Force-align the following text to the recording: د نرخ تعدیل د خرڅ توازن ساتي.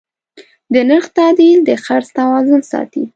د 0.73 0.75
نرخ 0.89 1.05
تعدیل 1.17 1.59
د 1.65 1.69
خرڅ 1.83 2.07
توازن 2.17 2.61
ساتي. 2.71 3.03